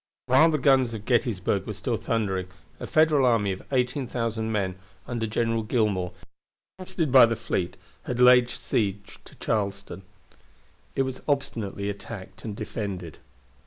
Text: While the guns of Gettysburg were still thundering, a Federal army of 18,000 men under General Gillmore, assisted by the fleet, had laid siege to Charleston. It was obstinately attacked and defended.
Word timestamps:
While 0.25 0.49
the 0.49 0.57
guns 0.57 0.95
of 0.95 1.05
Gettysburg 1.05 1.67
were 1.67 1.73
still 1.75 1.95
thundering, 1.95 2.47
a 2.79 2.87
Federal 2.87 3.23
army 3.23 3.51
of 3.51 3.61
18,000 3.71 4.51
men 4.51 4.73
under 5.05 5.27
General 5.27 5.61
Gillmore, 5.61 6.11
assisted 6.79 7.11
by 7.11 7.27
the 7.27 7.35
fleet, 7.35 7.77
had 8.05 8.19
laid 8.19 8.49
siege 8.49 9.19
to 9.25 9.35
Charleston. 9.35 10.01
It 10.95 11.03
was 11.03 11.21
obstinately 11.27 11.87
attacked 11.87 12.43
and 12.43 12.55
defended. 12.55 13.19